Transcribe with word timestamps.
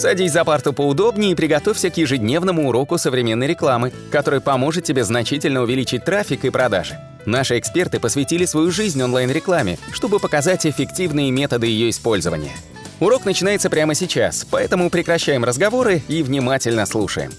Садись 0.00 0.32
за 0.32 0.46
парту 0.46 0.72
поудобнее 0.72 1.32
и 1.32 1.34
приготовься 1.34 1.90
к 1.90 1.98
ежедневному 1.98 2.66
уроку 2.66 2.96
современной 2.96 3.46
рекламы, 3.46 3.92
который 4.10 4.40
поможет 4.40 4.84
тебе 4.84 5.04
значительно 5.04 5.60
увеличить 5.60 6.06
трафик 6.06 6.46
и 6.46 6.50
продажи. 6.50 6.98
Наши 7.26 7.58
эксперты 7.58 8.00
посвятили 8.00 8.46
свою 8.46 8.70
жизнь 8.70 9.02
онлайн-рекламе, 9.02 9.76
чтобы 9.92 10.18
показать 10.18 10.64
эффективные 10.64 11.30
методы 11.30 11.66
ее 11.66 11.90
использования. 11.90 12.52
Урок 12.98 13.26
начинается 13.26 13.68
прямо 13.68 13.94
сейчас, 13.94 14.46
поэтому 14.50 14.88
прекращаем 14.88 15.44
разговоры 15.44 16.00
и 16.08 16.22
внимательно 16.22 16.86
слушаем. 16.86 17.30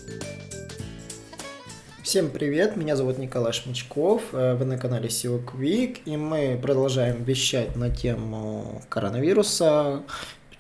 Всем 2.04 2.30
привет, 2.30 2.78
меня 2.78 2.96
зовут 2.96 3.18
Николай 3.18 3.54
Шмичков, 3.54 4.22
э, 4.34 4.56
вы 4.56 4.66
на 4.66 4.78
канале 4.78 5.08
SEO 5.08 5.44
Quick, 5.44 6.00
и 6.06 6.16
мы 6.16 6.60
продолжаем 6.62 7.24
вещать 7.24 7.76
на 7.76 7.90
тему 7.90 8.84
коронавируса, 8.90 10.04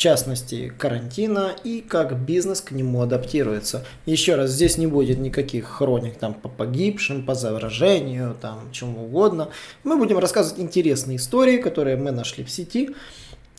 частности 0.01 0.73
карантина 0.79 1.51
и 1.63 1.81
как 1.81 2.19
бизнес 2.19 2.59
к 2.59 2.71
нему 2.71 3.03
адаптируется. 3.03 3.85
Еще 4.07 4.33
раз, 4.33 4.49
здесь 4.49 4.79
не 4.79 4.87
будет 4.87 5.19
никаких 5.19 5.67
хроник 5.67 6.17
там 6.17 6.33
по 6.33 6.49
погибшим, 6.49 7.23
по 7.23 7.35
заражению, 7.35 8.35
там 8.41 8.71
чему 8.71 9.05
угодно. 9.05 9.49
Мы 9.83 9.97
будем 9.97 10.17
рассказывать 10.17 10.59
интересные 10.59 11.17
истории, 11.17 11.57
которые 11.57 11.97
мы 11.97 12.09
нашли 12.09 12.43
в 12.43 12.49
сети 12.49 12.95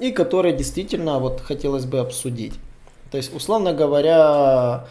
и 0.00 0.10
которые 0.10 0.56
действительно 0.56 1.20
вот 1.20 1.40
хотелось 1.40 1.84
бы 1.84 2.00
обсудить. 2.00 2.54
То 3.12 3.18
есть, 3.18 3.32
условно 3.32 3.72
говоря, 3.72 4.88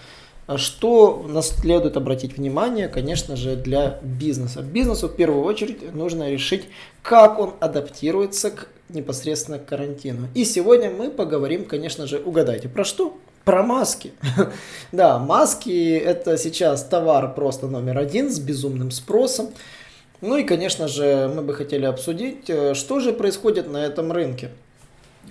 что 0.58 1.26
нас 1.28 1.50
следует 1.50 1.98
обратить 1.98 2.38
внимание, 2.38 2.88
конечно 2.88 3.36
же, 3.36 3.56
для 3.56 4.00
бизнеса? 4.02 4.62
Бизнесу 4.62 5.08
в 5.08 5.16
первую 5.16 5.44
очередь 5.44 5.94
нужно 5.94 6.30
решить, 6.30 6.66
как 7.02 7.40
он 7.40 7.54
адаптируется 7.60 8.52
к 8.52 8.68
непосредственно 8.90 9.60
к 9.60 9.66
карантину. 9.66 10.28
И 10.36 10.46
сегодня 10.46 10.90
мы 10.90 11.10
поговорим, 11.10 11.66
конечно 11.66 12.08
же, 12.08 12.20
угадайте, 12.20 12.70
про 12.70 12.84
что? 12.84 13.18
Про 13.46 13.64
маски. 13.64 14.14
да, 14.92 15.18
маски 15.18 15.98
это 15.98 16.38
сейчас 16.38 16.84
товар 16.84 17.34
просто 17.34 17.68
номер 17.68 17.98
один 17.98 18.30
с 18.30 18.40
безумным 18.40 18.92
спросом. 18.92 19.50
Ну 20.22 20.38
и, 20.38 20.44
конечно 20.44 20.88
же, 20.88 21.32
мы 21.36 21.42
бы 21.42 21.54
хотели 21.56 21.86
обсудить, 21.86 22.50
э, 22.50 22.76
что 22.76 23.00
же 23.00 23.12
происходит 23.12 23.72
на 23.72 23.78
этом 23.78 24.12
рынке 24.12 24.52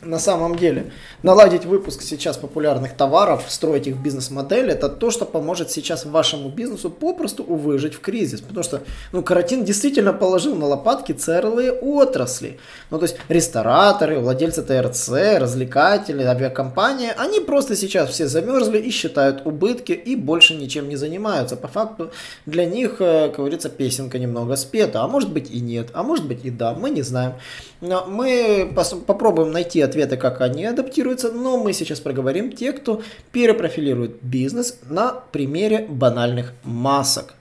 на 0.03 0.19
самом 0.19 0.57
деле. 0.57 0.91
Наладить 1.23 1.67
выпуск 1.67 2.03
сейчас 2.03 2.37
популярных 2.37 2.95
товаров, 2.97 3.45
строить 3.49 3.87
их 3.87 3.97
бизнес-модель, 3.97 4.71
это 4.71 4.89
то, 4.89 5.11
что 5.11 5.27
поможет 5.27 5.71
сейчас 5.71 6.07
вашему 6.07 6.49
бизнесу 6.49 6.91
попросту 6.91 7.45
выжить 7.45 7.95
в 7.95 8.01
кризис. 8.01 8.41
Потому 8.41 8.63
что 8.63 8.83
ну, 9.13 9.23
карантин 9.23 9.65
действительно 9.65 10.13
положил 10.13 10.55
на 10.55 10.67
лопатки 10.67 11.13
целые 11.13 11.73
отрасли. 11.73 12.59
Ну, 12.91 12.99
то 12.99 13.05
есть 13.05 13.17
рестораторы, 13.29 14.19
владельцы 14.21 14.63
ТРЦ, 14.63 15.39
развлекатели, 15.39 16.23
авиакомпании, 16.23 17.11
они 17.17 17.41
просто 17.41 17.77
сейчас 17.77 18.11
все 18.11 18.27
замерзли 18.27 18.79
и 18.79 18.91
считают 18.91 19.47
убытки 19.47 19.93
и 19.93 20.17
больше 20.17 20.55
ничем 20.55 20.89
не 20.89 20.97
занимаются. 20.97 21.57
По 21.57 21.69
факту 21.69 22.11
для 22.47 22.65
них, 22.65 22.97
э, 23.01 23.29
как 23.29 23.37
говорится, 23.37 23.69
песенка 23.69 24.19
немного 24.19 24.57
спета. 24.57 25.03
А 25.03 25.09
может 25.09 25.33
быть 25.33 25.51
и 25.51 25.61
нет, 25.61 25.89
а 25.93 26.03
может 26.03 26.27
быть 26.27 26.45
и 26.45 26.51
да, 26.51 26.75
мы 26.75 26.91
не 26.91 27.03
знаем. 27.03 27.35
Но 27.81 28.07
мы 28.07 28.73
попробуем 29.07 29.53
найти 29.53 29.81
ответы, 29.91 30.17
как 30.17 30.41
они 30.41 30.65
адаптируются, 30.65 31.31
но 31.31 31.59
мы 31.59 31.73
сейчас 31.73 32.01
проговорим 32.01 32.53
те, 32.53 32.73
кто 32.73 33.03
перепрофилирует 33.33 34.23
бизнес 34.23 34.79
на 34.89 35.13
примере 35.33 35.87
банальных 35.89 36.53
масок. 36.65 37.35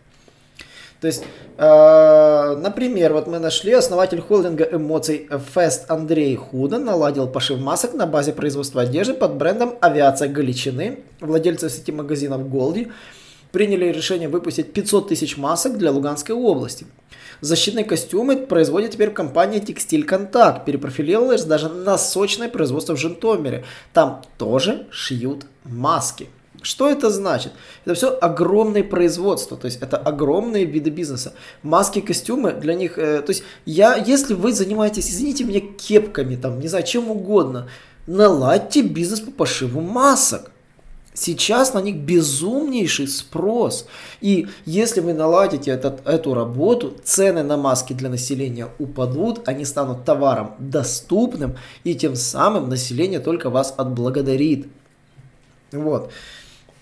То 1.02 1.08
есть, 1.08 1.24
э, 1.58 2.56
например, 2.62 3.14
вот 3.14 3.28
мы 3.28 3.40
нашли 3.40 3.72
основатель 3.72 4.20
холдинга 4.20 4.68
эмоций 4.70 5.30
Fest 5.56 5.86
Андрей 5.88 6.36
Худан 6.36 6.84
наладил 6.84 7.28
пошив 7.28 7.60
масок 7.60 7.94
на 7.94 8.06
базе 8.06 8.34
производства 8.34 8.82
одежды 8.82 9.14
под 9.14 9.36
брендом 9.36 9.76
«Авиация 9.80 10.28
Галичины». 10.28 11.00
Владельцы 11.22 11.70
сети 11.70 11.94
магазинов 11.94 12.50
Голди 12.50 12.92
приняли 13.52 13.86
решение 13.86 14.30
выпустить 14.30 14.74
500 14.74 15.10
тысяч 15.10 15.38
масок 15.38 15.78
для 15.78 15.92
Луганской 15.92 16.36
области. 16.36 16.86
Защитные 17.42 17.86
костюмы 17.86 18.36
производит 18.36 18.92
теперь 18.92 19.12
компания 19.12 19.60
Текстиль 19.60 20.04
Контакт, 20.04 20.66
перепрофилировалась 20.66 21.46
даже 21.46 21.70
на 21.70 21.98
сочное 21.98 22.50
производство 22.50 22.96
в 22.96 23.00
Жентомере. 23.00 23.64
Там 23.94 24.22
тоже 24.38 24.88
шьют 24.92 25.46
маски. 25.64 26.28
Что 26.62 26.90
это 26.90 27.10
значит? 27.10 27.54
Это 27.86 27.94
все 27.94 28.18
огромное 28.18 28.84
производство, 28.84 29.56
то 29.56 29.66
есть 29.66 29.82
это 29.82 29.96
огромные 29.96 30.66
виды 30.66 30.90
бизнеса. 30.90 31.34
Маски, 31.64 32.02
костюмы 32.02 32.52
для 32.52 32.74
них, 32.74 32.98
э, 32.98 33.22
то 33.22 33.30
есть 33.30 33.44
я, 33.66 33.96
если 33.96 34.34
вы 34.34 34.52
занимаетесь, 34.52 35.10
извините 35.10 35.46
меня, 35.46 35.62
кепками, 35.62 36.36
там, 36.36 36.60
не 36.60 36.68
знаю, 36.68 36.86
чем 36.86 37.10
угодно, 37.10 37.70
наладьте 38.08 38.82
бизнес 38.82 39.22
по 39.22 39.32
пошиву 39.32 39.80
масок. 39.80 40.52
Сейчас 41.20 41.74
на 41.74 41.82
них 41.82 41.98
безумнейший 41.98 43.10
спрос. 43.10 43.88
И 44.22 44.48
если 44.66 45.02
вы 45.02 45.14
наладите 45.14 45.70
этот, 45.72 46.08
эту 46.08 46.34
работу, 46.34 46.94
цены 47.04 47.44
на 47.44 47.58
маски 47.58 47.92
для 47.92 48.08
населения 48.08 48.70
упадут, 48.80 49.42
они 49.46 49.66
станут 49.66 50.06
товаром 50.06 50.56
доступным, 50.60 51.58
и 51.84 51.94
тем 51.94 52.16
самым 52.16 52.70
население 52.70 53.20
только 53.20 53.50
вас 53.50 53.74
отблагодарит. 53.76 54.68
Вот. 55.74 56.10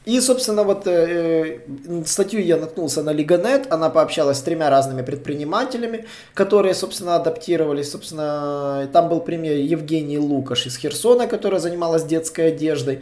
И, 0.05 0.21
собственно, 0.21 0.63
вот 0.63 0.87
э, 0.87 1.59
э 1.65 2.03
статью 2.05 2.41
я 2.41 2.57
наткнулся 2.57 3.03
на 3.03 3.13
Лиганет, 3.13 3.67
она 3.73 3.89
пообщалась 3.89 4.37
с 4.37 4.41
тремя 4.41 4.69
разными 4.69 5.01
предпринимателями, 5.01 6.05
которые, 6.35 6.75
собственно, 6.75 7.15
адаптировались. 7.15 7.91
Собственно, 7.91 8.87
там 8.93 9.09
был 9.09 9.19
пример 9.19 9.57
Евгений 9.57 10.19
Лукаш 10.19 10.67
из 10.67 10.77
Херсона, 10.77 11.27
которая 11.27 11.59
занималась 11.59 12.03
детской 12.03 12.49
одеждой. 12.49 13.01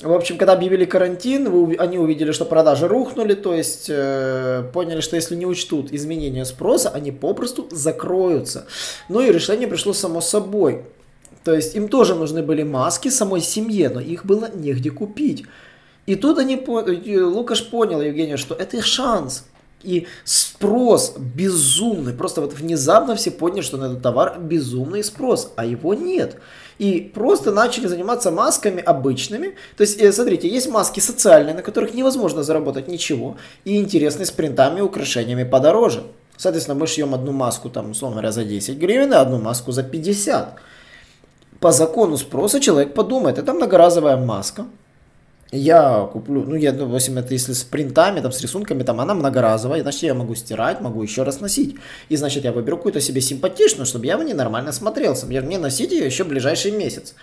В 0.00 0.12
общем, 0.12 0.38
когда 0.38 0.52
объявили 0.52 0.84
карантин, 0.84 1.50
вы, 1.50 1.74
они 1.74 1.98
увидели, 1.98 2.30
что 2.30 2.44
продажи 2.44 2.86
рухнули, 2.86 3.34
то 3.34 3.52
есть 3.52 3.86
э, 3.88 4.62
поняли, 4.72 5.00
что 5.00 5.16
если 5.16 5.34
не 5.34 5.44
учтут 5.44 5.92
изменения 5.92 6.44
спроса, 6.44 6.90
они 6.90 7.10
попросту 7.10 7.66
закроются. 7.72 8.66
Ну 9.08 9.20
и 9.20 9.32
решение 9.32 9.66
пришло 9.66 9.92
само 9.92 10.20
собой. 10.20 10.84
То 11.42 11.52
есть 11.52 11.74
им 11.74 11.88
тоже 11.88 12.14
нужны 12.14 12.44
были 12.44 12.62
маски 12.62 13.08
самой 13.08 13.40
семье, 13.40 13.88
но 13.88 14.00
их 14.00 14.24
было 14.24 14.48
негде 14.54 14.90
купить. 14.92 15.46
И 16.06 16.14
тут 16.14 16.38
они, 16.38 16.56
Лукаш 16.56 17.68
понял, 17.68 18.00
Евгений, 18.00 18.36
что 18.36 18.54
это 18.54 18.80
шанс. 18.80 19.46
И 19.82 20.06
спрос 20.24 21.14
безумный. 21.16 22.12
Просто 22.12 22.40
вот 22.40 22.52
внезапно 22.52 23.14
все 23.14 23.30
поняли, 23.30 23.60
что 23.60 23.76
на 23.76 23.84
этот 23.84 24.02
товар 24.02 24.38
безумный 24.40 25.04
спрос, 25.04 25.52
а 25.56 25.64
его 25.64 25.94
нет. 25.94 26.36
И 26.78 27.00
просто 27.14 27.52
начали 27.52 27.86
заниматься 27.86 28.30
масками 28.30 28.82
обычными. 28.82 29.54
То 29.76 29.82
есть, 29.82 30.00
э, 30.00 30.12
смотрите, 30.12 30.48
есть 30.48 30.68
маски 30.68 31.00
социальные, 31.00 31.54
на 31.54 31.62
которых 31.62 31.94
невозможно 31.94 32.42
заработать 32.42 32.88
ничего. 32.88 33.36
И 33.64 33.76
интересные 33.76 34.26
с 34.26 34.30
принтами 34.30 34.78
и 34.78 34.82
украшениями 34.82 35.44
подороже. 35.44 36.02
Соответственно, 36.36 36.78
мы 36.78 36.86
шьем 36.86 37.14
одну 37.14 37.32
маску, 37.32 37.68
там, 37.68 37.90
условно 37.90 38.16
говоря, 38.16 38.32
за 38.32 38.44
10 38.44 38.78
гривен, 38.78 39.12
а 39.12 39.20
одну 39.20 39.38
маску 39.38 39.72
за 39.72 39.82
50. 39.82 40.60
По 41.60 41.72
закону 41.72 42.16
спроса 42.16 42.60
человек 42.60 42.94
подумает, 42.94 43.38
это 43.38 43.52
многоразовая 43.52 44.16
маска, 44.16 44.66
я 45.50 46.08
куплю, 46.12 46.44
ну, 46.44 46.54
я, 46.56 46.72
допустим, 46.72 47.16
это 47.16 47.32
если 47.32 47.54
с 47.54 47.64
принтами, 47.64 48.20
там, 48.20 48.32
с 48.32 48.40
рисунками, 48.40 48.82
там, 48.82 49.00
она 49.00 49.14
многоразовая, 49.14 49.82
значит, 49.82 50.02
я 50.02 50.14
могу 50.14 50.34
стирать, 50.34 50.80
могу 50.80 51.02
еще 51.02 51.22
раз 51.22 51.40
носить. 51.40 51.76
И, 52.10 52.16
значит, 52.16 52.44
я 52.44 52.52
выберу 52.52 52.76
какую-то 52.76 53.00
себе 53.00 53.20
симпатичную, 53.20 53.86
чтобы 53.86 54.06
я 54.06 54.18
в 54.18 54.24
ней 54.24 54.34
нормально 54.34 54.72
смотрелся. 54.72 55.26
Мне 55.26 55.58
носить 55.58 55.92
ее 55.92 56.04
еще 56.04 56.24
ближайший 56.24 56.72
месяц. 56.72 57.14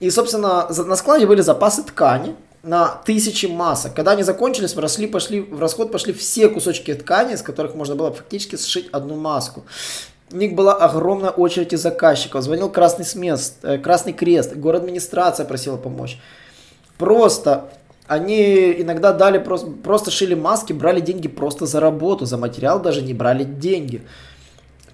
И, 0.00 0.10
собственно, 0.10 0.68
на 0.68 0.96
складе 0.96 1.26
были 1.26 1.42
запасы 1.42 1.82
ткани 1.82 2.34
на 2.62 2.88
тысячи 3.04 3.46
масок. 3.46 3.94
Когда 3.94 4.12
они 4.12 4.22
закончились, 4.22 4.74
росли, 4.76 5.06
пошли, 5.06 5.40
в 5.40 5.60
расход 5.60 5.92
пошли 5.92 6.12
все 6.12 6.48
кусочки 6.48 6.92
ткани, 6.94 7.34
из 7.34 7.42
которых 7.42 7.74
можно 7.74 7.94
было 7.94 8.12
фактически 8.12 8.56
сшить 8.56 8.88
одну 8.92 9.14
маску. 9.14 9.64
У 10.32 10.36
них 10.36 10.54
была 10.54 10.74
огромная 10.74 11.30
очередь 11.30 11.72
из 11.72 11.82
заказчиков. 11.82 12.42
Звонил 12.42 12.68
Красный, 12.68 13.04
смест, 13.04 13.58
э, 13.62 13.78
Красный 13.78 14.12
Крест, 14.12 14.56
город 14.56 14.82
администрация 14.82 15.46
просила 15.46 15.76
помочь. 15.76 16.18
Просто 16.98 17.70
они 18.06 18.72
иногда 18.78 19.12
дали 19.12 19.38
просто, 19.38 19.68
просто 19.68 20.10
шили 20.10 20.34
маски, 20.34 20.72
брали 20.72 21.00
деньги 21.00 21.28
просто 21.28 21.66
за 21.66 21.80
работу, 21.80 22.24
за 22.24 22.38
материал 22.38 22.80
даже 22.80 23.02
не 23.02 23.14
брали 23.14 23.44
деньги. 23.44 24.02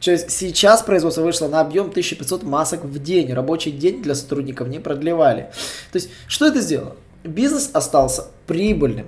То 0.00 0.10
есть 0.10 0.30
сейчас 0.30 0.82
производство 0.82 1.22
вышло 1.22 1.46
на 1.46 1.60
объем 1.60 1.90
1500 1.90 2.42
масок 2.42 2.84
в 2.84 2.98
день. 3.00 3.32
Рабочий 3.32 3.70
день 3.70 4.02
для 4.02 4.14
сотрудников 4.14 4.68
не 4.68 4.80
продлевали. 4.80 5.50
То 5.92 5.96
есть 5.98 6.10
что 6.26 6.46
это 6.46 6.60
сделало? 6.60 6.96
Бизнес 7.22 7.70
остался 7.72 8.26
прибыльным. 8.46 9.06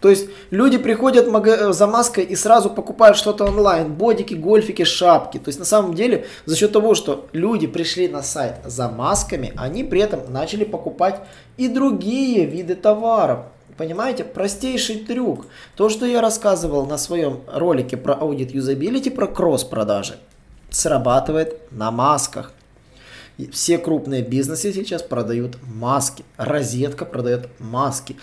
То 0.00 0.08
есть 0.08 0.28
люди 0.50 0.78
приходят 0.78 1.28
э, 1.28 1.72
за 1.72 1.86
маской 1.86 2.24
и 2.24 2.34
сразу 2.34 2.70
покупают 2.70 3.16
что-то 3.16 3.44
онлайн. 3.44 3.92
Бодики, 3.92 4.34
гольфики, 4.34 4.84
шапки. 4.84 5.38
То 5.38 5.48
есть 5.48 5.58
на 5.58 5.64
самом 5.64 5.94
деле 5.94 6.26
за 6.46 6.56
счет 6.56 6.72
того, 6.72 6.94
что 6.94 7.28
люди 7.32 7.66
пришли 7.66 8.08
на 8.08 8.22
сайт 8.22 8.56
за 8.64 8.88
масками, 8.88 9.52
они 9.56 9.84
при 9.84 10.00
этом 10.00 10.32
начали 10.32 10.64
покупать 10.64 11.20
и 11.58 11.68
другие 11.68 12.46
виды 12.46 12.74
товаров. 12.74 13.40
Понимаете, 13.76 14.24
простейший 14.24 14.96
трюк. 14.96 15.46
То, 15.74 15.88
что 15.88 16.04
я 16.06 16.20
рассказывал 16.20 16.86
на 16.86 16.98
своем 16.98 17.40
ролике 17.46 17.96
про 17.96 18.14
аудит 18.14 18.52
юзабилити, 18.52 19.10
про 19.10 19.26
кросс-продажи, 19.26 20.16
срабатывает 20.70 21.60
на 21.70 21.90
масках. 21.90 22.52
Все 23.52 23.78
крупные 23.78 24.22
бизнесы 24.22 24.72
сейчас 24.72 25.02
продают 25.02 25.56
маски. 25.62 26.24
Розетка 26.36 27.06
продает 27.06 27.48
маски. 27.58 28.16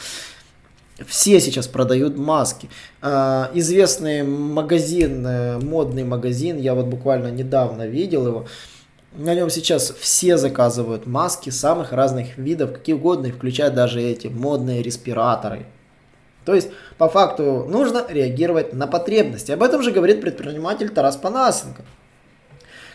Все 1.06 1.40
сейчас 1.40 1.68
продают 1.68 2.18
маски. 2.18 2.70
А, 3.02 3.52
известный 3.54 4.24
магазин, 4.24 5.26
э, 5.26 5.60
модный 5.60 6.04
магазин, 6.04 6.58
я 6.58 6.74
вот 6.74 6.88
буквально 6.88 7.28
недавно 7.28 7.86
видел 7.86 8.26
его, 8.26 8.48
на 9.14 9.36
нем 9.36 9.50
сейчас 9.50 9.94
все 10.00 10.38
заказывают 10.38 11.06
маски 11.06 11.52
самых 11.52 11.92
разных 11.92 12.38
видов, 12.38 12.74
какие 12.74 12.96
угодно, 12.96 13.30
включая 13.30 13.70
даже 13.70 14.02
эти 14.02 14.28
модные 14.28 14.82
респираторы. 14.82 15.66
То 16.46 16.56
есть, 16.56 16.70
по 16.98 17.10
факту, 17.10 17.66
нужно 17.68 18.06
реагировать 18.08 18.74
на 18.74 18.88
потребности. 18.88 19.52
Об 19.52 19.64
этом 19.64 19.84
же 19.84 19.92
говорит 19.92 20.22
предприниматель 20.22 20.90
Тарас 20.90 21.18
Панасенко 21.18 21.84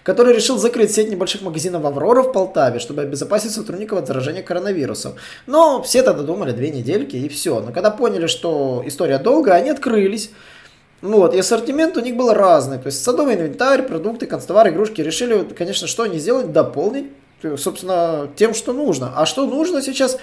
который 0.03 0.35
решил 0.35 0.59
закрыть 0.59 0.93
сеть 0.93 1.11
небольших 1.11 1.43
магазинов 1.43 1.85
«Аврора» 1.85 2.23
в 2.23 2.33
Полтаве, 2.33 2.79
чтобы 2.79 3.03
обезопасить 3.03 3.53
сотрудников 3.53 3.99
от 3.99 4.07
заражения 4.07 4.43
коронавирусом. 4.43 5.15
Но 5.47 5.83
все 5.83 6.03
тогда 6.03 6.23
думали 6.23 6.53
две 6.53 6.71
недельки 6.71 7.17
и 7.17 7.29
все. 7.29 7.61
Но 7.61 7.73
когда 7.73 7.91
поняли, 7.91 8.27
что 8.27 8.83
история 8.87 9.19
долгая, 9.19 9.57
они 9.57 9.71
открылись. 9.71 10.31
Ну 11.03 11.19
вот, 11.19 11.35
и 11.35 11.39
ассортимент 11.39 11.97
у 11.97 12.01
них 12.01 12.17
был 12.17 12.33
разный. 12.33 12.79
То 12.79 12.87
есть 12.87 13.03
садовый 13.03 13.35
инвентарь, 13.35 13.83
продукты, 13.83 14.27
констовары, 14.27 14.71
игрушки. 14.71 15.01
Решили, 15.01 15.45
конечно, 15.57 15.87
что 15.87 16.05
они 16.05 16.19
сделать? 16.19 16.53
Дополнить, 16.53 17.07
собственно, 17.57 18.29
тем, 18.37 18.55
что 18.55 18.73
нужно. 18.73 19.13
А 19.17 19.27
что 19.27 19.47
нужно 19.47 19.83
сейчас? 19.83 20.19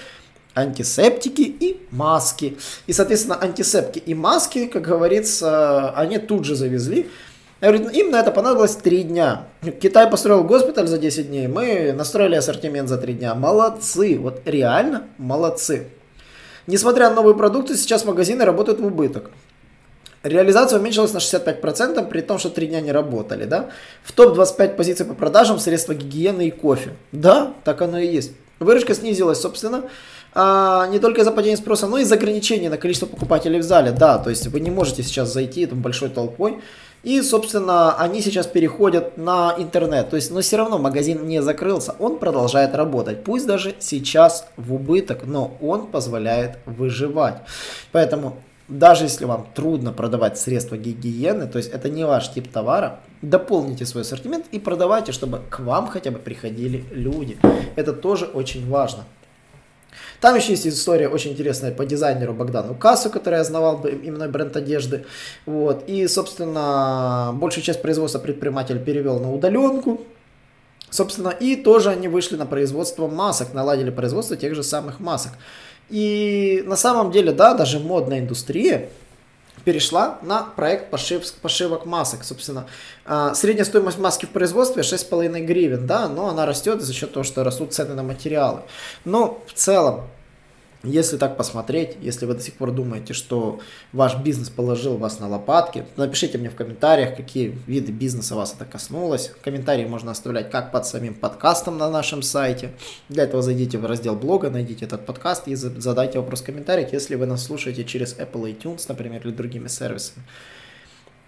антисептики 0.56 1.42
и 1.42 1.80
маски. 1.92 2.58
И, 2.88 2.94
соответственно, 2.94 3.38
антисептики 3.42 4.04
и 4.06 4.14
маски, 4.14 4.66
как 4.66 4.84
говорится, 4.84 5.92
они 5.92 6.18
тут 6.18 6.46
же 6.46 6.56
завезли. 6.56 7.10
Я 7.62 7.74
говорю, 7.74 7.90
им 7.90 8.12
на 8.12 8.22
это 8.22 8.32
понадобилось 8.32 8.76
3 8.76 9.04
дня. 9.04 9.48
Китай 9.82 10.10
построил 10.10 10.46
госпиталь 10.46 10.88
за 10.88 10.98
10 10.98 11.28
дней, 11.28 11.48
мы 11.48 11.92
настроили 11.92 12.36
ассортимент 12.36 12.88
за 12.88 12.98
3 12.98 13.14
дня. 13.14 13.36
Молодцы, 13.36 14.18
вот 14.18 14.42
реально 14.46 15.08
молодцы. 15.18 15.88
Несмотря 16.68 17.10
на 17.10 17.16
новые 17.16 17.36
продукты, 17.36 17.76
сейчас 17.76 18.06
магазины 18.06 18.46
работают 18.46 18.80
в 18.80 18.86
убыток. 18.86 19.32
Реализация 20.24 20.80
уменьшилась 20.80 21.14
на 21.14 21.18
65%, 21.18 22.08
при 22.08 22.22
том, 22.22 22.40
что 22.40 22.50
3 22.50 22.68
дня 22.68 22.80
не 22.80 22.94
работали. 22.94 23.44
Да? 23.44 23.70
В 24.04 24.14
топ-25 24.14 24.76
позиций 24.76 25.06
по 25.06 25.14
продажам 25.14 25.60
средства 25.60 25.94
гигиены 25.94 26.48
и 26.48 26.52
кофе. 26.52 26.92
Да, 27.12 27.54
так 27.66 27.82
оно 27.82 28.00
и 28.00 28.08
есть. 28.08 28.32
Выручка 28.60 28.94
снизилась, 28.94 29.40
собственно, 29.40 29.84
а, 30.34 30.88
не 30.88 31.00
только 31.00 31.22
из-за 31.22 31.32
падения 31.32 31.58
спроса, 31.58 31.88
но 31.88 31.98
и 31.98 32.04
из-за 32.04 32.16
ограничения 32.16 32.70
на 32.70 32.78
количество 32.78 33.06
покупателей 33.06 33.60
в 33.60 33.64
зале. 33.64 33.92
Да, 33.92 34.18
то 34.18 34.30
есть 34.30 34.48
вы 34.48 34.60
не 34.60 34.70
можете 34.70 35.04
сейчас 35.04 35.34
зайти 35.34 35.66
там 35.66 35.82
большой 35.82 36.10
толпой 36.10 36.60
и, 37.04 37.22
собственно, 37.22 37.96
они 37.96 38.22
сейчас 38.22 38.48
переходят 38.48 39.18
на 39.18 39.56
интернет. 39.58 40.10
То 40.10 40.16
есть, 40.16 40.32
но 40.32 40.42
все 40.42 40.58
равно 40.58 40.78
магазин 40.78 41.26
не 41.28 41.42
закрылся, 41.42 41.96
он 42.00 42.20
продолжает 42.20 42.76
работать. 42.76 43.24
Пусть 43.24 43.48
даже 43.48 43.76
сейчас 43.80 44.48
в 44.58 44.74
убыток, 44.74 45.22
но 45.26 45.58
он 45.62 45.88
позволяет 45.88 46.60
выживать. 46.66 47.42
Поэтому 47.92 48.38
даже 48.68 49.06
если 49.06 49.26
вам 49.26 49.48
трудно 49.56 49.92
продавать 49.92 50.38
средства 50.38 50.78
гигиены, 50.78 51.48
то 51.48 51.58
есть 51.58 51.72
это 51.72 51.90
не 51.90 52.06
ваш 52.06 52.32
тип 52.32 52.52
товара, 52.52 53.00
дополните 53.22 53.86
свой 53.86 54.04
ассортимент 54.04 54.46
и 54.52 54.60
продавайте, 54.60 55.12
чтобы 55.12 55.42
к 55.50 55.60
вам 55.60 55.88
хотя 55.88 56.12
бы 56.12 56.20
приходили 56.20 56.86
люди. 56.92 57.38
Это 57.76 57.94
тоже 57.94 58.26
очень 58.26 58.70
важно. 58.70 59.06
Там 60.22 60.36
еще 60.36 60.52
есть 60.52 60.68
история 60.68 61.08
очень 61.08 61.32
интересная 61.32 61.72
по 61.72 61.86
дизайнеру 61.86 62.34
Богдану 62.34 62.76
Кассу, 62.76 63.10
который 63.10 63.40
основал 63.40 63.82
именно 63.86 64.28
бренд 64.28 64.56
одежды. 64.56 65.06
Вот. 65.46 65.84
И, 65.88 66.08
собственно, 66.08 67.32
большую 67.34 67.64
часть 67.64 67.82
производства 67.82 68.20
предприниматель 68.20 68.80
перевел 68.80 69.20
на 69.20 69.34
удаленку. 69.34 70.02
Собственно, 70.90 71.30
и 71.30 71.56
тоже 71.56 71.92
они 71.92 72.08
вышли 72.08 72.36
на 72.36 72.46
производство 72.46 73.08
масок, 73.08 73.54
наладили 73.54 73.92
производство 73.92 74.36
тех 74.36 74.56
же 74.56 74.64
самых 74.64 75.00
масок. 75.00 75.34
И 75.90 76.64
на 76.66 76.76
самом 76.76 77.12
деле, 77.12 77.32
да, 77.32 77.54
даже 77.54 77.80
модная 77.80 78.20
индустрия, 78.20 78.90
перешла 79.60 80.18
на 80.22 80.44
проект 80.44 80.90
пошив, 80.90 81.30
пошивок 81.42 81.86
масок. 81.86 82.24
Собственно, 82.24 82.68
а, 83.06 83.34
средняя 83.34 83.66
стоимость 83.66 83.98
маски 83.98 84.26
в 84.26 84.30
производстве 84.30 84.84
6,5 84.84 85.46
гривен, 85.46 85.88
да, 85.88 86.08
но 86.08 86.28
она 86.30 86.46
растет 86.46 86.82
за 86.82 86.94
счет 86.94 87.14
того, 87.14 87.24
что 87.24 87.44
растут 87.44 87.74
цены 87.74 87.94
на 87.94 88.04
материалы. 88.04 88.62
Но 89.06 89.44
в 89.48 89.54
целом, 89.54 90.04
если 90.84 91.18
так 91.18 91.36
посмотреть, 91.36 91.98
если 92.02 92.26
вы 92.26 92.36
до 92.36 92.42
сих 92.42 92.54
пор 92.54 92.72
думаете, 92.72 93.14
что 93.14 93.60
ваш 93.92 94.18
бизнес 94.18 94.50
положил 94.50 94.96
вас 94.96 95.20
на 95.20 95.28
лопатки, 95.28 95.86
напишите 95.98 96.38
мне 96.38 96.50
в 96.50 96.56
комментариях, 96.56 97.18
какие 97.18 97.50
виды 97.68 97.92
бизнеса 97.92 98.36
вас 98.36 98.54
это 98.56 98.64
коснулось. 98.64 99.34
Комментарии 99.44 99.86
можно 99.86 100.12
оставлять 100.12 100.50
как 100.50 100.72
под 100.72 100.86
самим 100.86 101.16
подкастом 101.16 101.78
на 101.78 101.90
нашем 101.90 102.22
сайте. 102.22 102.72
Для 103.10 103.24
этого 103.24 103.42
зайдите 103.42 103.78
в 103.78 103.86
раздел 103.86 104.16
блога, 104.16 104.50
найдите 104.50 104.86
этот 104.86 105.06
подкаст 105.06 105.50
и 105.50 105.56
задайте 105.56 106.20
вопрос 106.20 106.42
в 106.42 106.46
комментариях, 106.46 106.94
если 106.94 107.16
вы 107.16 107.26
нас 107.26 107.44
слушаете 107.44 107.84
через 107.84 108.18
Apple 108.18 108.58
iTunes, 108.58 108.86
например, 108.88 109.22
или 109.26 109.34
другими 109.34 109.68
сервисами. 109.68 110.24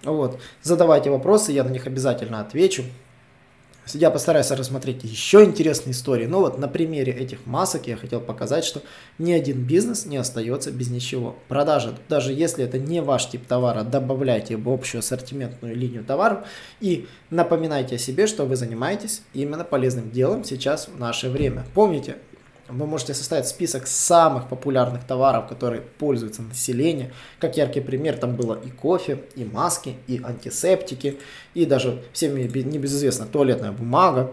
Вот. 0.03 0.39
Задавайте 0.63 1.09
вопросы, 1.09 1.51
я 1.51 1.65
на 1.65 1.69
них 1.69 1.87
обязательно 1.87 2.39
отвечу. 2.39 2.83
Я 3.93 4.11
постараюсь 4.11 4.51
рассмотреть 4.51 5.03
еще 5.03 5.43
интересные 5.43 5.91
истории. 5.91 6.25
Но 6.25 6.39
вот 6.39 6.57
на 6.57 6.67
примере 6.67 7.11
этих 7.11 7.45
масок 7.45 7.87
я 7.87 7.97
хотел 7.97 8.21
показать, 8.21 8.63
что 8.63 8.81
ни 9.17 9.31
один 9.31 9.63
бизнес 9.63 10.05
не 10.05 10.17
остается 10.17 10.71
без 10.71 10.89
ничего. 10.89 11.35
Продажа, 11.47 11.95
даже 12.07 12.31
если 12.31 12.63
это 12.63 12.77
не 12.77 13.01
ваш 13.01 13.29
тип 13.29 13.45
товара, 13.45 13.83
добавляйте 13.83 14.55
в 14.55 14.69
общую 14.69 14.99
ассортиментную 14.99 15.75
линию 15.75 16.03
товаров 16.03 16.45
и 16.79 17.07
напоминайте 17.29 17.95
о 17.95 17.99
себе, 17.99 18.27
что 18.27 18.45
вы 18.45 18.55
занимаетесь 18.55 19.23
именно 19.33 19.63
полезным 19.63 20.11
делом 20.11 20.43
сейчас 20.43 20.87
в 20.87 20.99
наше 20.99 21.29
время. 21.29 21.65
Помните, 21.73 22.17
вы 22.71 22.87
можете 22.87 23.13
составить 23.13 23.47
список 23.47 23.87
самых 23.87 24.47
популярных 24.47 25.05
товаров, 25.05 25.47
которые 25.47 25.81
пользуются 25.81 26.41
население. 26.41 27.11
Как 27.39 27.57
яркий 27.57 27.81
пример, 27.81 28.17
там 28.17 28.35
было 28.35 28.59
и 28.63 28.69
кофе, 28.69 29.23
и 29.35 29.45
маски, 29.45 29.95
и 30.07 30.21
антисептики, 30.23 31.19
и 31.53 31.65
даже 31.65 32.03
всем 32.13 32.35
небезызвестно 32.37 33.25
туалетная 33.25 33.71
бумага, 33.71 34.31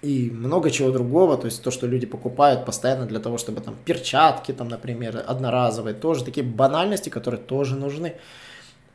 и 0.00 0.30
много 0.30 0.70
чего 0.70 0.90
другого, 0.90 1.36
то 1.36 1.46
есть 1.46 1.62
то, 1.62 1.70
что 1.70 1.86
люди 1.86 2.06
покупают 2.06 2.64
постоянно 2.64 3.06
для 3.06 3.18
того, 3.18 3.36
чтобы 3.36 3.60
там 3.60 3.74
перчатки, 3.84 4.52
там, 4.52 4.68
например, 4.68 5.24
одноразовые, 5.26 5.94
тоже 5.94 6.24
такие 6.24 6.46
банальности, 6.46 7.08
которые 7.08 7.40
тоже 7.40 7.74
нужны. 7.74 8.14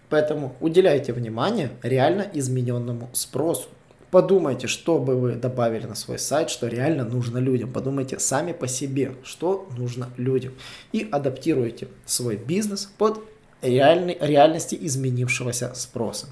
Поэтому 0.10 0.56
уделяйте 0.62 1.12
внимание 1.12 1.72
реально 1.82 2.26
измененному 2.34 3.10
спросу. 3.14 3.68
Подумайте, 4.14 4.68
что 4.68 5.00
бы 5.00 5.16
вы 5.16 5.32
добавили 5.32 5.88
на 5.88 5.96
свой 5.96 6.20
сайт, 6.20 6.52
что 6.52 6.68
реально 6.68 7.04
нужно 7.04 7.40
людям. 7.40 7.74
Подумайте 7.74 8.20
сами 8.20 8.52
по 8.52 8.68
себе, 8.68 9.16
что 9.24 9.68
нужно 9.76 10.08
людям. 10.18 10.54
И 10.92 11.10
адаптируйте 11.12 11.88
свой 12.06 12.36
бизнес 12.38 12.86
под 13.00 13.22
реальной, 13.64 14.16
реальности 14.22 14.78
изменившегося 14.80 15.72
спроса. 15.74 16.28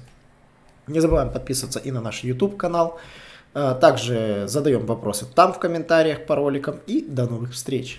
Не 0.86 1.00
забываем 1.00 1.32
подписываться 1.32 1.80
и 1.80 1.90
на 1.90 2.00
наш 2.00 2.22
YouTube 2.22 2.56
канал. 2.56 3.00
А, 3.52 3.74
также 3.74 4.44
задаем 4.46 4.86
вопросы 4.86 5.26
там 5.34 5.52
в 5.52 5.58
комментариях 5.58 6.24
по 6.24 6.36
роликам. 6.36 6.78
И 6.86 7.00
до 7.00 7.26
новых 7.26 7.52
встреч! 7.52 7.98